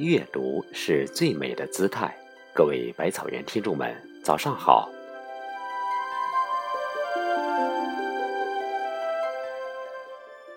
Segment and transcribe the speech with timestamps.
[0.00, 2.10] 阅读是最美的姿态。
[2.54, 3.94] 各位百草园听众们，
[4.24, 4.88] 早上好。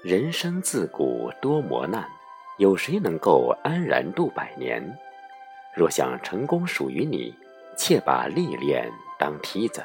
[0.01, 2.07] 人生自古多磨难，
[2.57, 4.81] 有谁能够安然度百年？
[5.75, 7.35] 若想成功属于你，
[7.75, 8.89] 切把历练
[9.19, 9.83] 当梯子。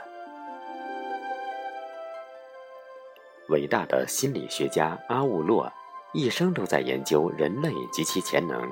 [3.48, 5.72] 伟大的心理学家阿沃洛
[6.12, 8.70] 一生都在研究人类及其潜能。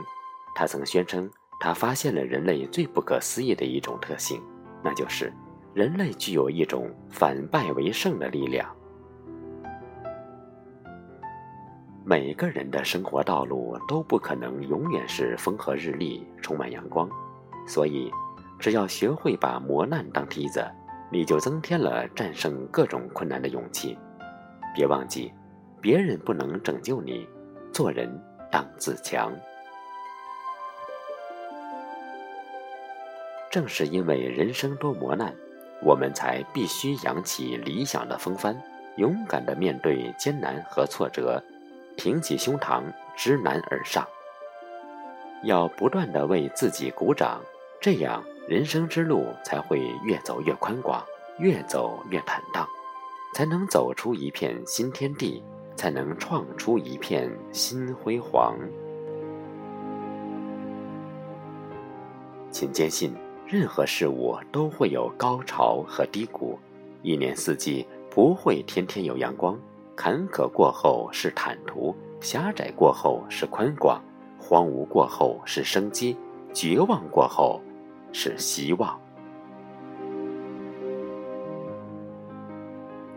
[0.58, 4.40] 他曾宣称，他发现了人类最不可思议的一种特性，
[4.82, 5.30] 那就是
[5.74, 8.66] 人类具有一种反败为胜的力量。
[12.06, 17.06] 每个人的生活道路都不可能永远是风和日丽、充满阳光，
[17.66, 18.10] 所以，
[18.58, 20.64] 只要学会把磨难当梯子，
[21.12, 23.98] 你就增添了战胜各种困难的勇气。
[24.74, 25.30] 别忘记，
[25.82, 27.28] 别人不能拯救你，
[27.74, 28.08] 做人
[28.50, 29.30] 当自强。
[33.56, 35.34] 正是因为人生多磨难，
[35.82, 38.54] 我们才必须扬起理想的风帆，
[38.98, 41.42] 勇敢地面对艰难和挫折。
[41.96, 42.82] 挺起胸膛，
[43.16, 44.06] 知难而上。
[45.42, 47.40] 要不断的为自己鼓掌，
[47.80, 51.02] 这样人生之路才会越走越宽广，
[51.38, 52.68] 越走越坦荡，
[53.32, 55.42] 才能走出一片新天地，
[55.76, 58.54] 才能创出一片新辉煌。
[62.50, 63.14] 请坚信，
[63.46, 66.58] 任何事物都会有高潮和低谷，
[67.02, 69.56] 一年四季不会天天有阳光。
[69.94, 74.02] 坎坷过后是坦途，狭窄过后是宽广，
[74.36, 76.16] 荒芜过后是生机，
[76.52, 77.62] 绝望过后
[78.12, 79.00] 是希望。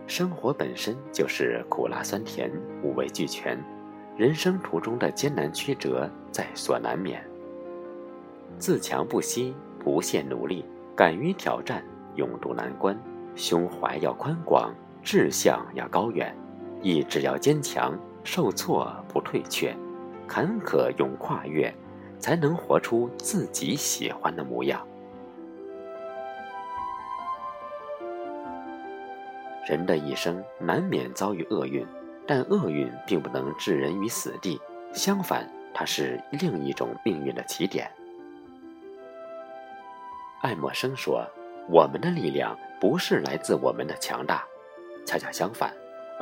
[0.06, 2.50] 生活本身就是苦辣酸甜，
[2.84, 3.58] 五味俱全，
[4.16, 7.20] 人生途中的艰难曲折在所难免。
[8.58, 10.64] 自强不息，不懈努力，
[10.94, 11.82] 敢于挑战，
[12.14, 12.96] 勇渡难关，
[13.34, 16.32] 胸怀要宽广，志向要高远。
[16.82, 19.74] 意志要坚强，受挫不退却，
[20.28, 21.74] 坎坷永跨越，
[22.18, 24.86] 才能活出自己喜欢的模样。
[29.66, 31.86] 人的一生难免遭遇厄运，
[32.26, 34.60] 但厄运并不能置人于死地，
[34.92, 37.90] 相反，它是另一种命运的起点。
[40.40, 41.26] 爱默生说
[41.68, 44.44] ：“我们的力量不是来自我们的强大，
[45.06, 45.72] 恰恰相反。”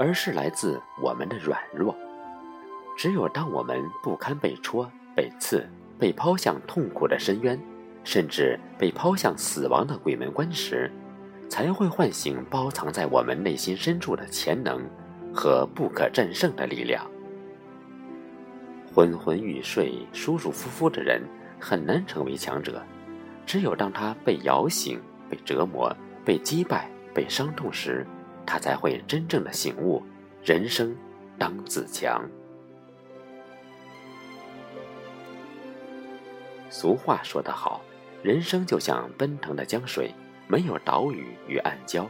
[0.00, 1.92] 而是来自我们的软弱。
[2.96, 5.68] 只有当我们不堪被戳、被刺、
[5.98, 7.60] 被抛向痛苦的深渊，
[8.04, 10.88] 甚至被抛向死亡的鬼门关时，
[11.48, 14.88] 才会唤醒包藏在我们内心深处的潜能
[15.34, 17.04] 和不可战胜的力量。
[18.94, 21.20] 昏昏欲睡、舒舒服服的人
[21.58, 22.80] 很难成为强者。
[23.48, 25.00] 只有当他被摇醒、
[25.30, 25.90] 被折磨、
[26.22, 28.06] 被击败、被伤痛时，
[28.44, 30.02] 他才会真正的醒悟，
[30.44, 30.94] 人生
[31.38, 32.22] 当自强。
[36.68, 37.80] 俗话说得好，
[38.22, 40.12] 人生就像奔腾的江水，
[40.46, 42.06] 没有岛屿与暗礁，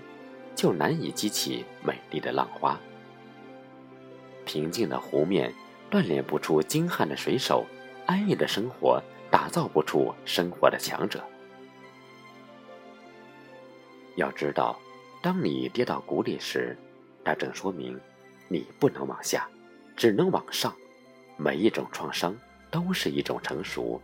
[0.56, 2.76] 就难以激起美丽的浪花。
[4.44, 5.54] 平静的湖面
[5.88, 7.64] 锻炼不出精悍的水手，
[8.06, 11.22] 安逸的生活打造不出生活的强者。
[14.16, 14.78] 要知道。
[15.20, 16.78] 当你跌到谷底时，
[17.24, 17.98] 那正说明
[18.46, 19.48] 你不能往下，
[19.96, 20.72] 只能往上。
[21.36, 22.36] 每一种创伤
[22.70, 24.00] 都是一种成熟，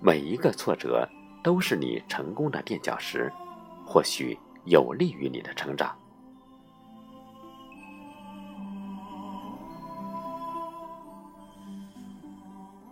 [0.00, 1.08] 每一个挫折
[1.42, 3.32] 都是你成功的垫脚石，
[3.84, 5.98] 或许有利于你的成长。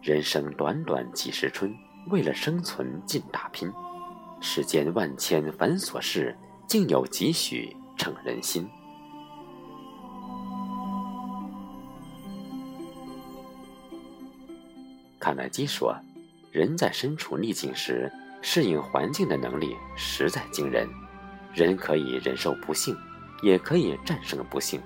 [0.03, 1.73] 人生短短几十春，
[2.11, 3.73] 为了生存尽打拼，
[4.41, 6.37] 世间万千繁琐事。
[6.67, 8.67] 竟有几许称人心。
[15.19, 15.95] 卡耐基说
[16.51, 18.11] ：“人在身处逆境时，
[18.41, 20.89] 适应环境的能力实在惊人。
[21.53, 22.97] 人可以忍受不幸，
[23.43, 24.81] 也可以战胜不幸，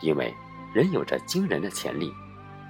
[0.00, 0.34] 因为
[0.72, 2.10] 人有着惊人的潜力，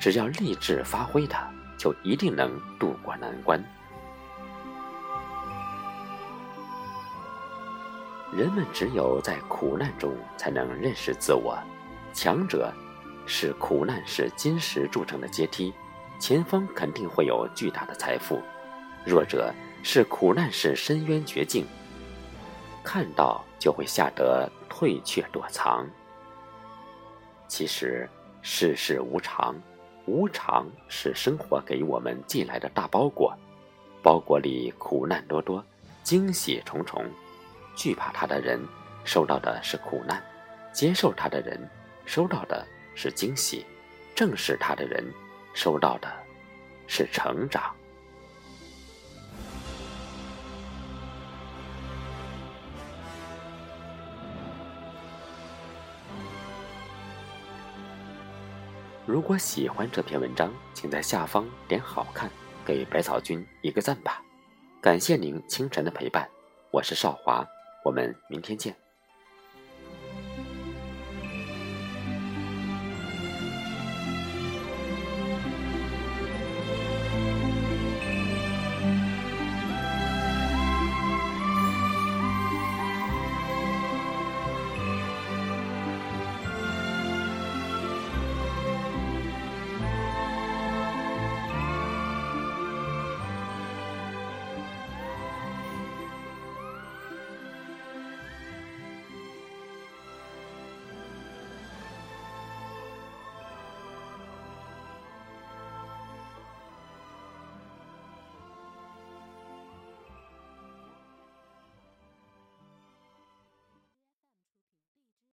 [0.01, 3.59] 只要立志发挥它，就一定能渡过难关。”
[8.31, 11.59] 人们只有在苦难中才能认识自我。
[12.13, 12.71] 强者
[13.27, 15.73] 是苦难是金石铸成的阶梯，
[16.19, 18.39] 前方肯定会有巨大的财富；
[19.07, 21.67] 弱者是苦难是深渊绝境，
[22.83, 25.89] 看到就会吓得退却躲藏。
[27.47, 28.09] 其实
[28.43, 29.55] 世事无常，
[30.09, 33.37] 无常是生活给我们寄来的大包裹，
[34.03, 35.63] 包裹里苦难多多，
[36.03, 37.05] 惊喜重重。
[37.77, 38.59] 惧怕他的人，
[39.05, 40.17] 收到的是苦难；
[40.73, 41.61] 接受他的人，
[42.07, 43.67] 收到的是惊喜；
[44.15, 45.05] 正视他的人，
[45.53, 46.09] 收到的
[46.87, 47.75] 是成长。
[59.09, 62.31] 如果喜欢这篇文章，请在下方点好看，
[62.63, 64.23] 给百草君一个赞吧。
[64.83, 66.29] 感谢您清晨的陪伴，
[66.71, 67.43] 我是少华，
[67.87, 68.77] 我们明天见。